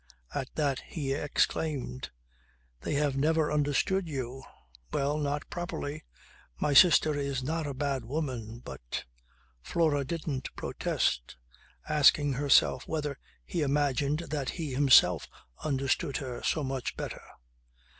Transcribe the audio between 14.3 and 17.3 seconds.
that he himself understood her so much better.